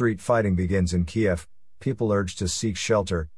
Street 0.00 0.22
fighting 0.22 0.54
begins 0.54 0.94
in 0.94 1.04
Kiev, 1.04 1.46
people 1.78 2.10
urged 2.10 2.38
to 2.38 2.48
seek 2.48 2.74
shelter. 2.74 3.28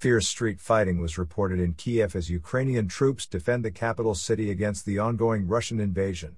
Fierce 0.00 0.26
street 0.26 0.60
fighting 0.60 1.00
was 1.00 1.16
reported 1.16 1.60
in 1.60 1.74
Kiev 1.74 2.16
as 2.16 2.28
Ukrainian 2.28 2.88
troops 2.88 3.24
defend 3.24 3.64
the 3.64 3.70
capital 3.70 4.16
city 4.16 4.50
against 4.50 4.84
the 4.84 4.98
ongoing 4.98 5.46
Russian 5.46 5.78
invasion. 5.78 6.36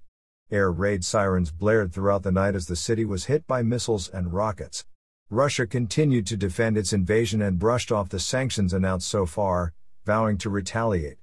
Air 0.51 0.71
raid 0.71 1.03
sirens 1.03 1.51
blared 1.51 1.95
throughout 1.95 2.24
the 2.24 2.30
night 2.30 2.54
as 2.54 2.66
the 2.66 2.77
city 2.77 3.06
was 3.06 3.24
hit 3.24 3.46
by 3.46 3.62
missiles 3.62 4.06
and 4.06 4.35
rockets. 4.35 4.85
Russia 5.30 5.67
continued 5.67 6.26
to 6.26 6.37
defend 6.37 6.76
its 6.76 6.92
invasion 6.92 7.40
and 7.40 7.58
brushed 7.58 7.90
off 7.90 8.10
the 8.10 8.21
sanctions 8.21 8.74
announced 8.74 9.08
so 9.08 9.24
far, 9.24 9.72
vowing 10.04 10.37
to 10.37 10.51
retaliate. 10.51 11.17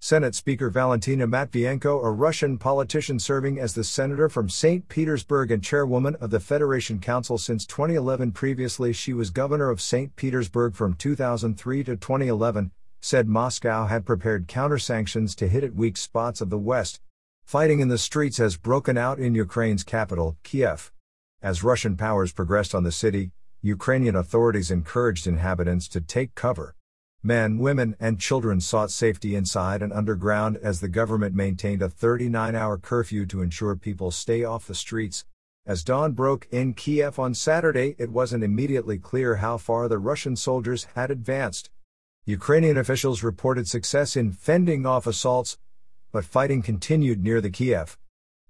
Senate 0.00 0.36
Speaker 0.36 0.70
Valentina 0.70 1.26
Matvienko, 1.26 2.04
a 2.04 2.10
Russian 2.12 2.56
politician 2.56 3.18
serving 3.18 3.58
as 3.58 3.74
the 3.74 3.82
senator 3.82 4.28
from 4.28 4.48
St. 4.48 4.88
Petersburg 4.88 5.50
and 5.50 5.60
chairwoman 5.62 6.14
of 6.20 6.30
the 6.30 6.38
Federation 6.38 7.00
Council 7.00 7.36
since 7.36 7.66
2011, 7.66 8.30
previously 8.30 8.92
she 8.92 9.12
was 9.12 9.30
governor 9.30 9.70
of 9.70 9.80
St. 9.80 10.14
Petersburg 10.14 10.76
from 10.76 10.94
2003 10.94 11.82
to 11.82 11.96
2011, 11.96 12.70
said 13.00 13.26
Moscow 13.26 13.86
had 13.86 14.06
prepared 14.06 14.46
counter-sanctions 14.46 15.34
to 15.34 15.48
hit 15.48 15.64
at 15.64 15.74
weak 15.74 15.96
spots 15.96 16.40
of 16.40 16.48
the 16.48 16.58
West. 16.58 17.00
Fighting 17.44 17.80
in 17.80 17.88
the 17.88 17.98
streets 17.98 18.36
has 18.36 18.56
broken 18.56 18.96
out 18.96 19.18
in 19.18 19.34
Ukraine's 19.34 19.82
capital, 19.82 20.36
Kiev. 20.44 20.92
As 21.42 21.64
Russian 21.64 21.96
powers 21.96 22.32
progressed 22.32 22.72
on 22.72 22.84
the 22.84 22.92
city, 22.92 23.32
Ukrainian 23.62 24.14
authorities 24.14 24.70
encouraged 24.70 25.26
inhabitants 25.26 25.88
to 25.88 26.00
take 26.00 26.36
cover. 26.36 26.76
Men, 27.22 27.58
women, 27.58 27.96
and 27.98 28.20
children 28.20 28.60
sought 28.60 28.92
safety 28.92 29.34
inside 29.34 29.82
and 29.82 29.92
underground 29.92 30.56
as 30.62 30.80
the 30.80 30.88
government 30.88 31.34
maintained 31.34 31.82
a 31.82 31.88
39 31.88 32.54
hour 32.54 32.78
curfew 32.78 33.26
to 33.26 33.42
ensure 33.42 33.74
people 33.74 34.12
stay 34.12 34.44
off 34.44 34.68
the 34.68 34.74
streets. 34.74 35.24
As 35.66 35.82
dawn 35.82 36.12
broke 36.12 36.46
in 36.52 36.74
Kiev 36.74 37.18
on 37.18 37.34
Saturday, 37.34 37.96
it 37.98 38.10
wasn't 38.12 38.44
immediately 38.44 38.98
clear 38.98 39.36
how 39.36 39.58
far 39.58 39.88
the 39.88 39.98
Russian 39.98 40.36
soldiers 40.36 40.86
had 40.94 41.10
advanced. 41.10 41.70
Ukrainian 42.24 42.76
officials 42.76 43.24
reported 43.24 43.66
success 43.66 44.16
in 44.16 44.30
fending 44.30 44.86
off 44.86 45.06
assaults, 45.06 45.58
but 46.12 46.24
fighting 46.24 46.62
continued 46.62 47.24
near 47.24 47.40
the 47.40 47.50
Kiev. 47.50 47.98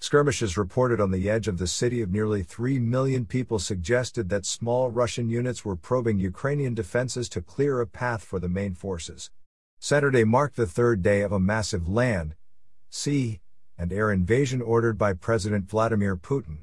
Skirmishes 0.01 0.57
reported 0.57 1.01
on 1.01 1.11
the 1.11 1.29
edge 1.29 1.49
of 1.49 1.59
the 1.59 1.67
city 1.67 2.01
of 2.03 2.11
nearly 2.11 2.45
3 2.45 2.79
million 2.79 3.27
people 3.27 3.59
suggested 3.59 4.29
that 4.29 4.47
small 4.47 4.91
Russian 4.91 5.29
units 5.29 5.65
were 5.65 5.75
probing 5.75 6.21
Ukrainian 6.21 6.73
defenses 6.73 7.29
to 7.31 7.43
clear 7.43 7.81
a 7.81 7.87
path 7.87 8.23
for 8.23 8.39
the 8.39 8.49
main 8.49 8.75
forces. 8.75 9.31
Saturday 9.81 10.23
marked 10.23 10.55
the 10.55 10.67
third 10.67 11.03
day 11.03 11.23
of 11.23 11.33
a 11.33 11.41
massive 11.41 11.89
land, 11.89 12.37
sea, 12.89 13.41
and 13.77 13.93
air 13.93 14.13
invasion 14.13 14.63
ordered 14.63 14.99
by 14.99 15.13
President 15.13 15.69
Vladimir 15.69 16.17
Putin. 16.17 16.59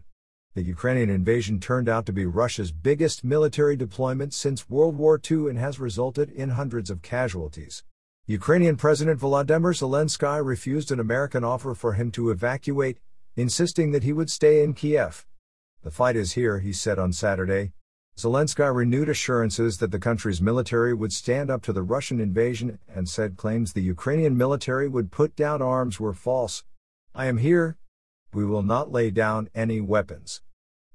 The 0.53 0.63
Ukrainian 0.63 1.09
invasion 1.09 1.59
turned 1.59 1.89
out 1.89 2.05
to 2.05 2.13
be 2.13 2.25
Russia's 2.25 2.71
biggest 2.71 3.25
military 3.25 3.75
deployment 3.75 4.33
since 4.33 4.69
World 4.69 4.95
War 4.97 5.19
II 5.29 5.49
and 5.49 5.59
has 5.59 5.77
resulted 5.77 6.29
in 6.29 6.51
hundreds 6.51 6.89
of 6.89 7.01
casualties. 7.01 7.83
Ukrainian 8.27 8.77
President 8.77 9.19
Volodymyr 9.19 9.75
Zelensky 9.75 10.43
refused 10.43 10.91
an 10.91 10.99
American 11.01 11.43
offer 11.43 11.75
for 11.75 11.93
him 11.93 12.09
to 12.11 12.31
evacuate, 12.31 12.97
insisting 13.35 13.91
that 13.91 14.03
he 14.03 14.13
would 14.13 14.29
stay 14.29 14.63
in 14.63 14.73
Kiev. 14.73 15.25
The 15.83 15.91
fight 15.91 16.15
is 16.15 16.33
here, 16.33 16.59
he 16.59 16.73
said 16.73 16.97
on 16.97 17.13
Saturday. 17.13 17.73
Zelensky 18.17 18.73
renewed 18.73 19.09
assurances 19.09 19.77
that 19.79 19.91
the 19.91 19.99
country's 19.99 20.41
military 20.41 20.93
would 20.93 21.11
stand 21.11 21.49
up 21.49 21.61
to 21.63 21.73
the 21.73 21.83
Russian 21.83 22.21
invasion 22.21 22.79
and 22.87 23.09
said 23.09 23.35
claims 23.35 23.73
the 23.73 23.81
Ukrainian 23.81 24.37
military 24.37 24.87
would 24.87 25.11
put 25.11 25.35
down 25.35 25.61
arms 25.61 25.99
were 25.99 26.13
false. 26.13 26.63
I 27.13 27.25
am 27.25 27.37
here. 27.37 27.77
We 28.33 28.45
will 28.45 28.63
not 28.63 28.91
lay 28.91 29.11
down 29.11 29.49
any 29.53 29.81
weapons. 29.81 30.41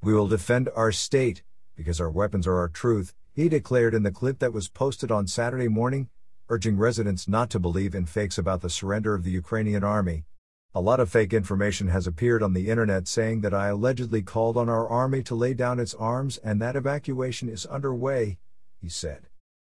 We 0.02 0.14
will 0.14 0.28
defend 0.28 0.70
our 0.74 0.92
state, 0.92 1.42
because 1.76 2.00
our 2.00 2.10
weapons 2.10 2.46
are 2.46 2.56
our 2.56 2.68
truth, 2.68 3.14
he 3.34 3.50
declared 3.50 3.94
in 3.94 4.02
the 4.02 4.10
clip 4.10 4.38
that 4.38 4.54
was 4.54 4.68
posted 4.68 5.10
on 5.10 5.26
Saturday 5.26 5.68
morning, 5.68 6.08
urging 6.48 6.78
residents 6.78 7.28
not 7.28 7.50
to 7.50 7.58
believe 7.58 7.94
in 7.94 8.06
fakes 8.06 8.38
about 8.38 8.62
the 8.62 8.70
surrender 8.70 9.14
of 9.14 9.24
the 9.24 9.30
Ukrainian 9.30 9.84
army. 9.84 10.24
A 10.72 10.80
lot 10.80 11.00
of 11.00 11.10
fake 11.10 11.32
information 11.32 11.88
has 11.88 12.06
appeared 12.06 12.44
on 12.44 12.52
the 12.52 12.68
internet 12.68 13.08
saying 13.08 13.40
that 13.40 13.52
I 13.52 13.68
allegedly 13.68 14.22
called 14.22 14.56
on 14.56 14.68
our 14.68 14.88
army 14.88 15.20
to 15.24 15.34
lay 15.34 15.52
down 15.52 15.80
its 15.80 15.94
arms 15.94 16.38
and 16.38 16.62
that 16.62 16.76
evacuation 16.76 17.48
is 17.48 17.66
underway, 17.66 18.38
he 18.80 18.88
said. 18.88 19.26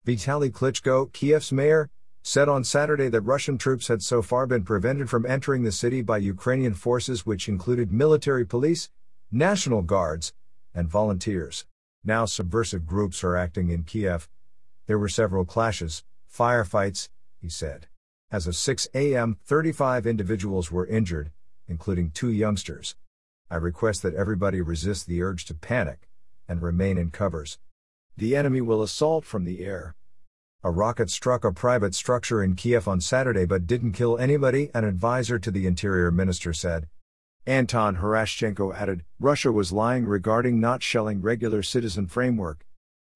Vitaly 0.06 0.50
Klitschko, 0.50 1.10
Kiev's 1.14 1.52
mayor, 1.52 1.88
said 2.22 2.50
on 2.50 2.64
Saturday 2.64 3.08
that 3.08 3.22
Russian 3.22 3.56
troops 3.56 3.88
had 3.88 4.02
so 4.02 4.20
far 4.20 4.46
been 4.46 4.62
prevented 4.62 5.08
from 5.08 5.24
entering 5.24 5.62
the 5.62 5.72
city 5.72 6.02
by 6.02 6.18
Ukrainian 6.18 6.74
forces, 6.74 7.24
which 7.24 7.48
included 7.48 7.90
military 7.90 8.44
police, 8.44 8.90
national 9.32 9.80
guards, 9.80 10.34
and 10.74 10.86
volunteers. 10.86 11.64
Now 12.04 12.26
subversive 12.26 12.84
groups 12.84 13.24
are 13.24 13.36
acting 13.36 13.70
in 13.70 13.84
Kiev. 13.84 14.28
There 14.86 14.98
were 14.98 15.08
several 15.08 15.46
clashes, 15.46 16.04
firefights, 16.30 17.08
he 17.40 17.48
said. 17.48 17.86
As 18.32 18.46
of 18.46 18.54
6 18.54 18.86
a.m., 18.94 19.38
35 19.44 20.06
individuals 20.06 20.70
were 20.70 20.86
injured, 20.86 21.32
including 21.66 22.12
two 22.12 22.30
youngsters. 22.30 22.94
I 23.50 23.56
request 23.56 24.02
that 24.02 24.14
everybody 24.14 24.60
resist 24.60 25.08
the 25.08 25.20
urge 25.20 25.44
to 25.46 25.54
panic 25.54 26.08
and 26.46 26.62
remain 26.62 26.96
in 26.96 27.10
covers. 27.10 27.58
The 28.16 28.36
enemy 28.36 28.60
will 28.60 28.84
assault 28.84 29.24
from 29.24 29.44
the 29.44 29.64
air. 29.64 29.96
A 30.62 30.70
rocket 30.70 31.10
struck 31.10 31.44
a 31.44 31.52
private 31.52 31.92
structure 31.92 32.40
in 32.40 32.54
Kiev 32.54 32.86
on 32.86 33.00
Saturday 33.00 33.46
but 33.46 33.66
didn't 33.66 33.94
kill 33.94 34.16
anybody, 34.16 34.70
an 34.74 34.84
advisor 34.84 35.40
to 35.40 35.50
the 35.50 35.66
interior 35.66 36.12
minister 36.12 36.52
said. 36.52 36.86
Anton 37.46 37.96
Herashchenko 37.96 38.72
added, 38.76 39.02
Russia 39.18 39.50
was 39.50 39.72
lying 39.72 40.04
regarding 40.04 40.60
not 40.60 40.84
shelling 40.84 41.20
regular 41.20 41.64
citizen 41.64 42.06
framework, 42.06 42.64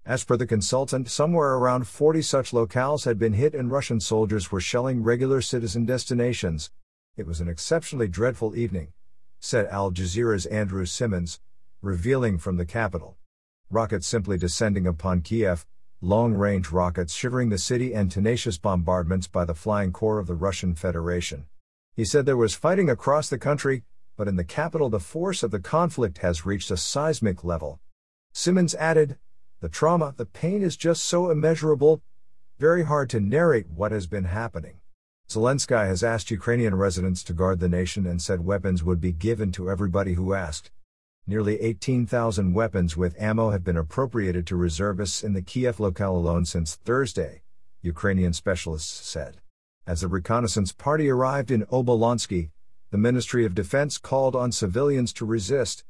as 0.06 0.22
per 0.22 0.37
the 0.37 0.47
consultant, 0.47 1.09
somewhere 1.09 1.54
around 1.54 1.88
40 1.88 2.20
such 2.20 2.50
locales 2.50 3.04
had 3.04 3.19
been 3.19 3.32
hit 3.32 3.54
and 3.54 3.70
Russian 3.70 4.00
soldiers 4.00 4.53
were 4.53 4.60
shelling 4.60 5.03
regular 5.03 5.41
citizen 5.41 5.87
destinations. 5.87 6.70
It 7.16 7.26
was 7.26 7.41
an 7.41 7.48
exceptionally 7.48 8.09
dreadful 8.09 8.54
evening, 8.54 8.93
said 9.41 9.66
Al 9.69 9.91
Jazeera's 9.91 10.47
Andrew 10.47 10.84
Simmons, 10.84 11.41
revealing 11.81 12.38
from 12.38 12.56
the 12.56 12.66
capital. 12.66 13.16
Rockets 13.70 14.06
simply 14.06 14.37
descending 14.37 14.87
upon 14.87 15.22
Kiev, 15.22 15.64
long 16.03 16.34
range 16.34 16.70
rockets 16.70 17.14
shivering 17.14 17.48
the 17.48 17.56
city, 17.56 17.94
and 17.94 18.10
tenacious 18.10 18.59
bombardments 18.59 19.26
by 19.26 19.47
the 19.47 19.54
flying 19.54 19.91
corps 19.91 20.19
of 20.19 20.26
the 20.26 20.34
Russian 20.34 20.75
Federation. 20.75 21.47
He 21.94 22.04
said 22.04 22.26
there 22.26 22.37
was 22.37 22.54
fighting 22.54 22.91
across 22.91 23.31
the 23.31 23.38
country, 23.38 23.84
but 24.16 24.28
in 24.28 24.37
the 24.37 24.44
capital 24.44 24.91
the 24.91 25.00
force 25.00 25.43
of 25.43 25.50
the 25.50 25.60
conflict 25.60 26.19
has 26.19 26.44
reached 26.44 26.70
a 26.70 26.76
seismic 26.76 27.43
level. 27.43 27.81
Simmons 28.32 28.75
added, 28.75 29.16
the 29.64 29.70
trauma, 29.70 30.12
the 30.19 30.26
pain 30.26 30.60
is 30.60 30.76
just 30.76 31.02
so 31.02 31.30
immeasurable, 31.30 32.02
very 32.58 32.84
hard 32.84 33.08
to 33.08 33.19
narrate 33.19 33.66
what 33.70 33.92
has 33.92 34.06
been 34.06 34.25
happening. 34.25 34.75
Zelensky 35.26 35.86
has 35.86 36.04
asked 36.04 36.30
Ukrainian 36.30 36.75
residents 36.75 37.25
to 37.25 37.32
guard 37.32 37.60
the 37.60 37.69
nation 37.70 38.04
and 38.04 38.20
said 38.20 38.44
weapons 38.44 38.84
would 38.84 39.00
be 39.00 39.10
given 39.10 39.52
to 39.52 39.70
everybody 39.70 40.12
who 40.12 40.34
asked. 40.34 40.70
Nearly 41.26 41.58
18,000 41.62 42.52
weapons 42.52 42.94
with 42.94 43.19
ammo 43.19 43.52
have 43.52 43.64
been 43.64 43.78
appropriated 43.78 44.47
to 44.48 44.56
reservists 44.56 45.25
in 45.25 45.32
the 45.32 45.41
Kiev 45.41 45.81
locale 45.81 46.14
alone 46.14 46.44
since 46.44 46.75
Thursday, 46.75 47.41
Ukrainian 47.81 48.34
specialists 48.34 49.08
said. 49.08 49.38
As 49.86 50.02
the 50.02 50.08
reconnaissance 50.08 50.72
party 50.72 51.08
arrived 51.08 51.50
in 51.50 51.64
Obolonsky, 51.72 52.50
the 52.91 52.98
Ministry 52.98 53.46
of 53.46 53.54
Defense 53.54 53.96
called 53.96 54.36
on 54.36 54.52
civilians 54.52 55.14
to 55.14 55.25
resist. 55.25 55.84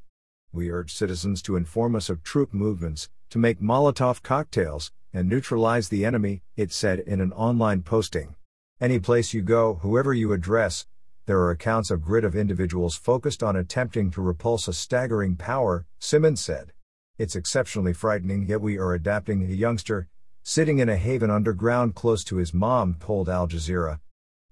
We 0.53 0.71
urge 0.71 0.95
citizens 0.95 1.43
to 1.43 1.57
inform 1.57 1.97
us 1.97 2.09
of 2.09 2.23
troop 2.23 2.55
movements, 2.55 3.09
to 3.35 3.39
make 3.41 3.61
Molotov 3.61 4.23
cocktails 4.23 4.93
and 5.13 5.29
neutralize 5.29 5.89
the 5.89 6.05
enemy, 6.05 6.45
it 6.57 6.71
said 6.71 7.01
in 7.01 7.21
an 7.21 7.33
online 7.33 7.83
posting. 7.83 8.37
Any 8.81 9.01
place 9.01 9.35
you 9.35 9.43
go, 9.43 9.81
whoever 9.83 10.15
you 10.15 10.33
address, 10.33 10.87
there 11.27 11.41
are 11.41 11.51
accounts 11.51 11.91
of 11.91 12.01
grid 12.01 12.25
of 12.25 12.37
individuals 12.37 12.95
focused 12.95 13.43
on 13.43 13.57
attempting 13.57 14.13
to 14.13 14.23
repulse 14.23 14.69
a 14.69 14.73
staggering 14.73 15.35
power, 15.35 15.85
Simmons 15.99 16.41
said. 16.43 16.71
It's 17.19 17.35
exceptionally 17.35 17.93
frightening, 17.93 18.47
yet 18.47 18.61
we 18.61 18.79
are 18.79 18.95
adapting. 18.95 19.43
A 19.43 19.53
youngster, 19.53 20.07
sitting 20.45 20.79
in 20.79 20.89
a 20.89 20.97
haven 20.97 21.29
underground 21.29 21.97
close 21.97 22.23
to 22.27 22.37
his 22.37 22.55
mom, 22.55 22.99
told 23.01 23.29
Al 23.29 23.49
Jazeera. 23.49 23.99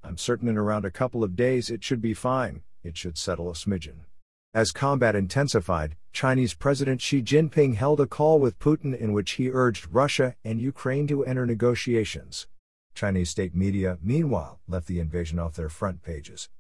I'm 0.02 0.18
certain 0.18 0.48
in 0.48 0.58
around 0.58 0.84
a 0.84 0.90
couple 0.90 1.22
of 1.22 1.36
days 1.36 1.70
it 1.70 1.84
should 1.84 2.02
be 2.02 2.14
fine, 2.14 2.62
it 2.82 2.96
should 2.96 3.16
settle 3.16 3.48
a 3.48 3.54
smidgen. 3.54 4.06
As 4.54 4.70
combat 4.70 5.16
intensified, 5.16 5.96
Chinese 6.12 6.52
President 6.52 7.00
Xi 7.00 7.22
Jinping 7.22 7.76
held 7.76 8.02
a 8.02 8.06
call 8.06 8.38
with 8.38 8.58
Putin 8.58 8.94
in 8.94 9.14
which 9.14 9.32
he 9.32 9.50
urged 9.50 9.88
Russia 9.90 10.36
and 10.44 10.60
Ukraine 10.60 11.06
to 11.06 11.24
enter 11.24 11.46
negotiations. 11.46 12.48
Chinese 12.94 13.30
state 13.30 13.54
media, 13.54 13.96
meanwhile, 14.02 14.60
left 14.68 14.88
the 14.88 15.00
invasion 15.00 15.38
off 15.38 15.54
their 15.54 15.70
front 15.70 16.02
pages. 16.02 16.50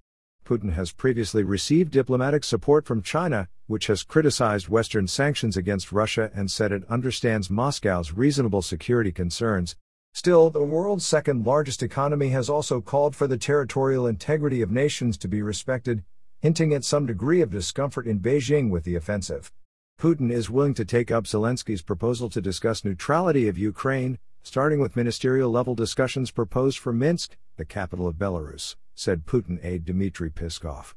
Putin 0.42 0.72
has 0.72 0.90
previously 0.90 1.42
received 1.42 1.92
diplomatic 1.92 2.44
support 2.44 2.86
from 2.86 3.02
China, 3.02 3.48
which 3.66 3.88
has 3.88 4.04
criticized 4.04 4.70
Western 4.70 5.06
sanctions 5.06 5.54
against 5.54 5.92
Russia 5.92 6.30
and 6.34 6.50
said 6.50 6.72
it 6.72 6.88
understands 6.88 7.50
Moscow's 7.50 8.14
reasonable 8.14 8.62
security 8.62 9.12
concerns. 9.12 9.76
Still, 10.14 10.48
the 10.48 10.62
world's 10.62 11.04
second 11.04 11.44
largest 11.46 11.82
economy 11.82 12.30
has 12.30 12.48
also 12.48 12.80
called 12.80 13.14
for 13.14 13.26
the 13.26 13.36
territorial 13.36 14.06
integrity 14.06 14.62
of 14.62 14.70
nations 14.70 15.18
to 15.18 15.28
be 15.28 15.42
respected, 15.42 16.04
hinting 16.42 16.74
at 16.74 16.82
some 16.82 17.06
degree 17.06 17.40
of 17.40 17.50
discomfort 17.50 18.04
in 18.04 18.18
Beijing 18.18 18.68
with 18.68 18.82
the 18.82 18.96
offensive. 18.96 19.52
Putin 19.96 20.32
is 20.32 20.50
willing 20.50 20.74
to 20.74 20.84
take 20.84 21.08
up 21.12 21.22
Zelensky's 21.22 21.82
proposal 21.82 22.28
to 22.28 22.40
discuss 22.40 22.84
neutrality 22.84 23.46
of 23.46 23.56
Ukraine, 23.56 24.18
starting 24.42 24.80
with 24.80 24.96
ministerial 24.96 25.52
level 25.52 25.76
discussions 25.76 26.32
proposed 26.32 26.80
for 26.80 26.92
Minsk, 26.92 27.36
the 27.58 27.64
capital 27.64 28.08
of 28.08 28.16
Belarus, 28.16 28.74
said 28.96 29.24
Putin 29.24 29.64
aide 29.64 29.84
Dmitry 29.84 30.30
Peskov. 30.30 30.94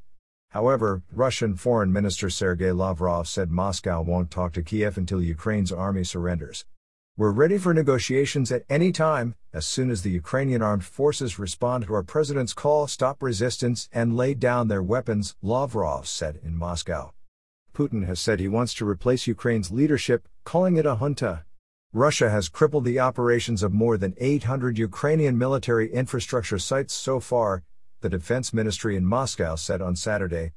However, 0.49 1.03
Russian 1.13 1.55
Foreign 1.55 1.93
Minister 1.93 2.31
Sergei 2.31 2.71
Lavrov 2.71 3.27
said 3.27 3.51
Moscow 3.51 4.01
won't 4.01 4.31
talk 4.31 4.51
to 4.53 4.63
Kiev 4.63 4.97
until 4.97 5.21
Ukraine's 5.21 5.71
army 5.71 6.03
surrenders. 6.03 6.65
We're 7.17 7.31
ready 7.31 7.57
for 7.57 7.73
negotiations 7.73 8.51
at 8.51 8.65
any 8.69 8.91
time, 8.91 9.35
as 9.53 9.65
soon 9.65 9.89
as 9.89 10.01
the 10.01 10.09
Ukrainian 10.09 10.61
armed 10.61 10.83
forces 10.83 11.39
respond 11.39 11.85
to 11.85 11.93
our 11.93 12.03
president's 12.03 12.53
call, 12.53 12.87
stop 12.87 13.23
resistance, 13.23 13.87
and 13.93 14.17
lay 14.17 14.33
down 14.33 14.67
their 14.67 14.83
weapons, 14.83 15.33
Lavrov 15.41 16.09
said 16.09 16.41
in 16.43 16.57
Moscow. 16.57 17.13
Putin 17.73 18.05
has 18.05 18.19
said 18.19 18.41
he 18.41 18.49
wants 18.49 18.73
to 18.73 18.85
replace 18.85 19.27
Ukraine's 19.27 19.71
leadership, 19.71 20.27
calling 20.43 20.75
it 20.75 20.85
a 20.85 20.97
junta. 20.97 21.45
Russia 21.93 22.29
has 22.29 22.49
crippled 22.49 22.83
the 22.83 22.99
operations 22.99 23.63
of 23.63 23.71
more 23.71 23.97
than 23.97 24.13
800 24.17 24.77
Ukrainian 24.77 25.37
military 25.37 25.93
infrastructure 25.93 26.59
sites 26.59 26.93
so 26.93 27.21
far, 27.21 27.63
the 28.01 28.09
Defense 28.09 28.53
Ministry 28.53 28.97
in 28.97 29.05
Moscow 29.05 29.55
said 29.55 29.81
on 29.81 29.95
Saturday. 29.95 30.51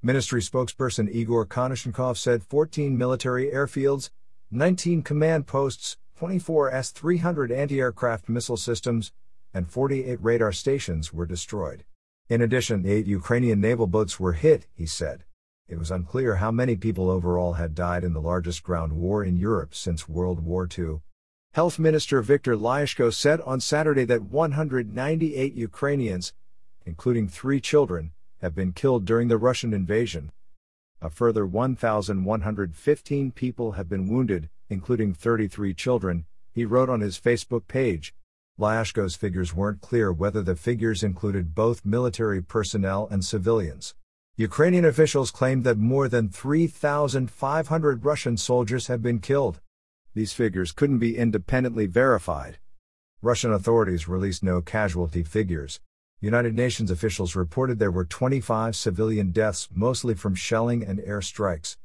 Ministry 0.00 0.42
spokesperson 0.42 1.10
Igor 1.10 1.44
Konashenkov 1.44 2.18
said 2.18 2.44
14 2.44 2.96
military 2.96 3.50
airfields, 3.50 4.10
19 4.52 5.02
command 5.02 5.48
posts, 5.48 5.96
24 6.16 6.70
S 6.72 6.90
300 6.92 7.50
anti 7.50 7.80
aircraft 7.80 8.28
missile 8.28 8.56
systems, 8.56 9.12
and 9.52 9.68
48 9.68 10.18
radar 10.22 10.52
stations 10.52 11.12
were 11.12 11.26
destroyed. 11.26 11.84
In 12.28 12.40
addition, 12.40 12.86
eight 12.86 13.06
Ukrainian 13.06 13.60
naval 13.60 13.86
boats 13.86 14.20
were 14.20 14.32
hit, 14.32 14.66
he 14.74 14.86
said. 14.86 15.24
It 15.66 15.78
was 15.78 15.90
unclear 15.90 16.36
how 16.36 16.50
many 16.50 16.76
people 16.76 17.10
overall 17.10 17.54
had 17.54 17.74
died 17.74 18.04
in 18.04 18.12
the 18.12 18.20
largest 18.20 18.62
ground 18.62 18.92
war 18.92 19.24
in 19.24 19.36
Europe 19.36 19.74
since 19.74 20.08
World 20.08 20.40
War 20.40 20.68
II. 20.78 21.00
Health 21.54 21.78
Minister 21.78 22.22
Viktor 22.22 22.56
Lyashko 22.56 23.12
said 23.12 23.40
on 23.40 23.60
Saturday 23.60 24.04
that 24.04 24.22
198 24.22 25.54
Ukrainians, 25.54 26.32
including 26.86 27.28
three 27.28 27.60
children, 27.60 28.12
have 28.40 28.54
been 28.54 28.72
killed 28.72 29.04
during 29.04 29.28
the 29.28 29.38
Russian 29.38 29.72
invasion. 29.72 30.32
A 31.00 31.10
further 31.10 31.44
1,115 31.44 33.32
people 33.32 33.72
have 33.72 33.88
been 33.88 34.08
wounded, 34.08 34.48
including 34.74 35.14
33 35.14 35.72
children, 35.72 36.26
he 36.52 36.66
wrote 36.66 36.90
on 36.90 37.00
his 37.00 37.18
Facebook 37.18 37.66
page. 37.66 38.14
Lyashko's 38.58 39.16
figures 39.16 39.54
weren't 39.54 39.80
clear 39.80 40.12
whether 40.12 40.42
the 40.42 40.54
figures 40.54 41.02
included 41.02 41.54
both 41.54 41.86
military 41.86 42.42
personnel 42.42 43.08
and 43.10 43.24
civilians. 43.24 43.94
Ukrainian 44.36 44.84
officials 44.84 45.30
claimed 45.30 45.64
that 45.64 45.78
more 45.78 46.08
than 46.08 46.28
3,500 46.28 48.04
Russian 48.04 48.36
soldiers 48.36 48.88
have 48.88 49.00
been 49.00 49.20
killed. 49.20 49.60
These 50.12 50.32
figures 50.32 50.72
couldn't 50.72 50.98
be 50.98 51.16
independently 51.16 51.86
verified. 51.86 52.58
Russian 53.22 53.52
authorities 53.52 54.08
released 54.08 54.42
no 54.42 54.60
casualty 54.60 55.22
figures. 55.22 55.80
United 56.20 56.54
Nations 56.54 56.90
officials 56.90 57.36
reported 57.36 57.78
there 57.78 57.90
were 57.90 58.04
25 58.04 58.74
civilian 58.74 59.30
deaths, 59.30 59.68
mostly 59.72 60.14
from 60.14 60.34
shelling 60.34 60.84
and 60.84 61.00
air 61.00 61.22
strikes. 61.22 61.76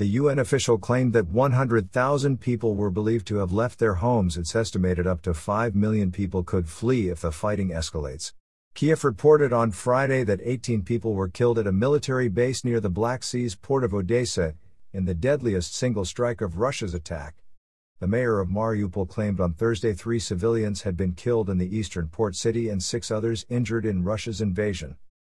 The 0.00 0.06
UN 0.06 0.38
official 0.38 0.78
claimed 0.78 1.12
that 1.12 1.28
100,000 1.28 2.40
people 2.40 2.74
were 2.74 2.90
believed 2.90 3.26
to 3.26 3.36
have 3.36 3.52
left 3.52 3.78
their 3.78 3.96
homes. 3.96 4.38
It's 4.38 4.56
estimated 4.56 5.06
up 5.06 5.20
to 5.20 5.34
5 5.34 5.76
million 5.76 6.10
people 6.10 6.42
could 6.42 6.70
flee 6.70 7.10
if 7.10 7.20
the 7.20 7.30
fighting 7.30 7.68
escalates. 7.68 8.32
Kiev 8.72 9.04
reported 9.04 9.52
on 9.52 9.72
Friday 9.72 10.24
that 10.24 10.40
18 10.42 10.84
people 10.84 11.12
were 11.12 11.28
killed 11.28 11.58
at 11.58 11.66
a 11.66 11.70
military 11.70 12.30
base 12.30 12.64
near 12.64 12.80
the 12.80 12.88
Black 12.88 13.22
Sea's 13.22 13.54
port 13.54 13.84
of 13.84 13.92
Odessa, 13.92 14.54
in 14.94 15.04
the 15.04 15.12
deadliest 15.12 15.74
single 15.74 16.06
strike 16.06 16.40
of 16.40 16.56
Russia's 16.56 16.94
attack. 16.94 17.34
The 17.98 18.08
mayor 18.08 18.40
of 18.40 18.48
Mariupol 18.48 19.06
claimed 19.06 19.38
on 19.38 19.52
Thursday 19.52 19.92
three 19.92 20.18
civilians 20.18 20.80
had 20.80 20.96
been 20.96 21.12
killed 21.12 21.50
in 21.50 21.58
the 21.58 21.76
eastern 21.76 22.08
port 22.08 22.36
city 22.36 22.70
and 22.70 22.82
six 22.82 23.10
others 23.10 23.44
injured 23.50 23.84
in 23.84 24.02
Russia's 24.02 24.40
invasion. 24.40 24.96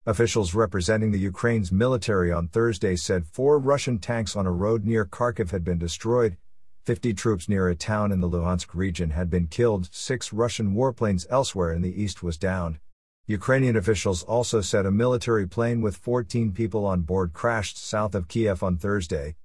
Officials 0.07 0.55
representing 0.55 1.11
the 1.11 1.19
Ukraine's 1.19 1.71
military 1.71 2.33
on 2.33 2.49
Thursday 2.49 2.97
said 2.97 3.27
four 3.27 3.59
Russian 3.59 3.99
tanks 3.99 4.35
on 4.35 4.47
a 4.47 4.51
road 4.51 4.87
near 4.87 5.05
Kharkiv 5.05 5.51
had 5.51 5.63
been 5.63 5.77
destroyed, 5.77 6.39
50 6.87 7.13
troops 7.13 7.51
near 7.51 7.69
a 7.69 7.75
town 7.75 8.11
in 8.11 8.23
the 8.23 8.29
Luhansk 8.29 8.75
region 8.75 9.11
had 9.11 9.29
been 9.29 9.47
killed, 9.47 9.91
six 9.93 10.33
Russian 10.33 10.75
warplanes 10.75 11.27
elsewhere 11.29 11.75
in 11.75 11.83
the 11.83 12.03
east 12.03 12.23
was 12.23 12.39
downed. 12.39 12.79
Ukrainian 13.27 13.77
officials 13.77 14.23
also 14.23 14.63
said 14.63 14.87
a 14.87 14.91
military 14.91 15.47
plane 15.47 15.83
with 15.83 15.99
14 15.99 16.53
people 16.53 16.87
on 16.87 17.03
board 17.03 17.35
crashed 17.35 17.77
south 17.77 18.15
of 18.15 18.27
Kiev 18.27 18.63
on 18.63 18.79
Thursday. 18.79 19.37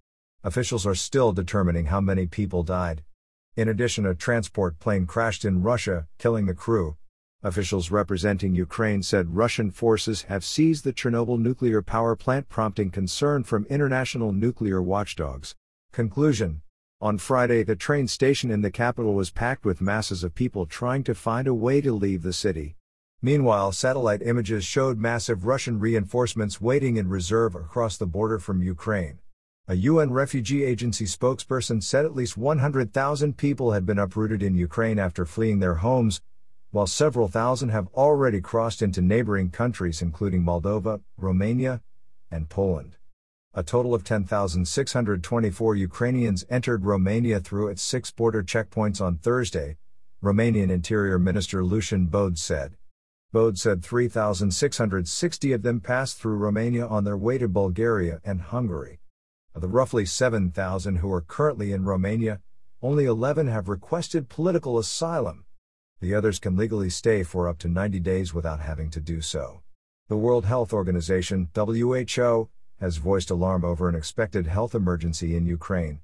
Officials 0.42 0.88
are 0.88 0.96
still 0.96 1.34
determining 1.34 1.88
how 1.88 2.00
many 2.00 2.28
people 2.28 2.64
died. 2.64 3.04
In 3.58 3.68
addition, 3.68 4.06
a 4.06 4.16
transport 4.16 4.80
plane 4.80 5.06
crashed 5.06 5.44
in 5.44 5.64
Russia, 5.64 6.08
killing 6.18 6.46
the 6.46 6.54
crew. 6.54 6.96
Officials 7.46 7.92
representing 7.92 8.56
Ukraine 8.56 9.04
said 9.04 9.36
Russian 9.36 9.70
forces 9.70 10.24
have 10.24 10.44
seized 10.44 10.84
the 10.84 10.92
Chernobyl 10.92 11.38
nuclear 11.38 11.84
power 11.84 12.16
plant, 12.16 12.50
prompting 12.50 12.90
concern 12.90 13.44
from 13.44 13.68
international 13.70 14.32
nuclear 14.32 14.82
watchdogs. 14.82 15.54
Conclusion 15.92 16.64
On 17.02 17.20
Friday, 17.20 17.62
the 17.62 17.76
train 17.76 18.08
station 18.08 18.50
in 18.50 18.62
the 18.62 18.72
capital 18.72 19.14
was 19.14 19.30
packed 19.30 19.64
with 19.64 19.80
masses 19.80 20.24
of 20.24 20.34
people 20.34 20.66
trying 20.66 21.04
to 21.04 21.14
find 21.14 21.48
a 21.48 21.54
way 21.54 21.82
to 21.82 21.94
leave 21.94 22.24
the 22.24 22.34
city. 22.34 22.78
Meanwhile, 23.22 23.74
satellite 23.74 24.24
images 24.24 24.66
showed 24.66 24.98
massive 24.98 25.46
Russian 25.46 25.80
reinforcements 25.80 26.60
waiting 26.60 26.98
in 26.98 27.10
reserve 27.10 27.54
across 27.54 27.96
the 27.96 28.08
border 28.08 28.40
from 28.40 28.64
Ukraine. 28.64 29.20
A 29.68 29.76
UN 29.76 30.12
refugee 30.12 30.64
agency 30.64 31.06
spokesperson 31.06 31.84
said 31.84 32.06
at 32.06 32.16
least 32.16 32.38
100,000 32.38 33.38
people 33.38 33.74
had 33.74 33.86
been 33.86 34.00
uprooted 34.00 34.42
in 34.42 34.56
Ukraine 34.56 34.98
after 34.98 35.28
fleeing 35.28 35.60
their 35.60 35.76
homes, 35.76 36.22
while 36.76 36.86
several 36.86 37.30
thousand 37.30 37.70
have 37.70 37.88
already 37.94 38.42
crossed 38.42 38.82
into 38.82 39.02
neighboring 39.02 39.50
countries 39.50 40.02
including 40.02 40.44
Moldova, 40.44 41.00
Romania, 41.16 41.82
and 42.30 42.50
Poland. 42.50 42.98
A 43.54 43.64
total 43.64 43.94
of 43.94 44.04
10,624 44.04 45.76
Ukrainians 45.78 46.44
entered 46.50 46.84
Romania 46.84 47.40
through 47.40 47.70
its 47.70 47.82
six 47.82 48.12
border 48.12 48.44
checkpoints 48.44 49.00
on 49.00 49.16
Thursday, 49.16 49.78
Romanian 50.22 50.70
Interior 50.70 51.18
Minister 51.18 51.64
Lucian 51.64 52.08
Bode 52.08 52.38
said. 52.38 52.76
Bode 53.32 53.58
said 53.58 53.82
3,660 53.82 55.54
of 55.54 55.62
them 55.62 55.80
passed 55.80 56.18
through 56.18 56.36
Romania 56.36 56.86
on 56.86 57.06
their 57.06 57.16
way 57.16 57.38
to 57.38 57.48
Bulgaria 57.48 58.20
and 58.26 58.42
Hungary. 58.42 59.00
Of 59.56 59.62
the 59.62 59.70
roughly 59.70 60.06
7,000 60.06 60.98
who 60.98 61.10
are 61.14 61.22
currently 61.22 61.72
in 61.72 61.86
Romania, 61.86 62.42
only 62.82 63.06
11 63.06 63.48
have 63.48 63.70
requested 63.70 64.28
political 64.28 64.78
asylum. 64.78 65.45
The 66.02 66.14
others 66.14 66.40
can 66.40 66.58
legally 66.58 66.90
stay 66.90 67.24
for 67.24 67.48
up 67.48 67.58
to 67.60 67.68
90 67.68 68.00
days 68.02 68.34
without 68.34 68.60
having 68.60 68.90
to 68.92 69.00
do 69.00 69.22
so. 69.22 69.62
The 70.08 70.18
World 70.18 70.46
Health 70.46 70.74
Organization, 70.74 71.50
WHO, 71.56 72.50
has 72.80 72.98
voiced 72.98 73.32
alarm 73.32 73.64
over 73.64 73.88
an 73.88 73.96
expected 73.96 74.48
health 74.48 74.76
emergency 74.76 75.36
in 75.36 75.46
Ukraine. 75.46 76.02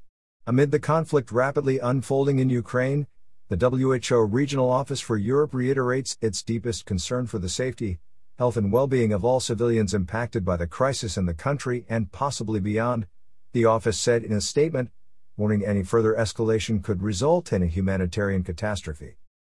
Amid 0.47 0.71
the 0.71 0.79
conflict 0.79 1.31
rapidly 1.31 1.77
unfolding 1.77 2.39
in 2.39 2.49
Ukraine, 2.49 3.05
the 3.49 3.57
WHO 3.57 4.21
Regional 4.21 4.69
Office 4.69 5.01
for 5.01 5.17
Europe 5.17 5.53
reiterates 5.53 6.17
its 6.21 6.41
deepest 6.41 6.85
concern 6.85 7.27
for 7.27 7.37
the 7.37 7.49
safety, 7.49 7.99
health, 8.37 8.55
and 8.55 8.71
well 8.71 8.87
being 8.87 9.11
of 9.11 9.25
all 9.25 9.39
civilians 9.39 9.93
impacted 9.93 10.45
by 10.45 10.57
the 10.57 10.65
crisis 10.65 11.17
in 11.17 11.25
the 11.25 11.33
country 11.33 11.85
and 11.89 12.11
possibly 12.11 12.59
beyond, 12.59 13.07
the 13.51 13.65
office 13.65 13.99
said 13.99 14.23
in 14.23 14.31
a 14.31 14.41
statement, 14.41 14.89
warning 15.35 15.65
any 15.65 15.83
further 15.83 16.13
escalation 16.13 16.81
could 16.81 17.03
result 17.03 17.51
in 17.51 17.61
a 17.61 17.67
humanitarian 17.67 18.43
catastrophe. 18.43 19.17